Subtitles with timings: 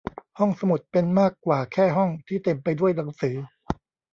[0.39, 3.35] ห้องสมุดเป็นมากกว่าแค่ห้องที่เต็มไปด้วยหนังสือ